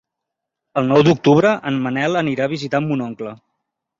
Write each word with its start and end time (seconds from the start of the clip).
El 0.81 0.87
nou 0.91 1.03
d'octubre 1.07 1.51
en 1.71 1.77
Manel 1.85 2.19
anirà 2.21 2.47
a 2.49 2.53
visitar 2.57 2.83
mon 2.87 3.07
oncle. 3.11 3.37